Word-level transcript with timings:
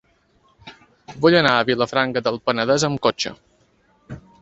Vull 1.27 1.37
anar 1.41 1.53
a 1.59 1.69
Vilafranca 1.69 2.25
del 2.31 2.43
Penedès 2.49 2.89
amb 2.91 3.07
cotxe. 3.07 3.39